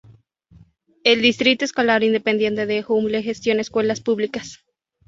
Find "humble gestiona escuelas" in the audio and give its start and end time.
2.89-4.01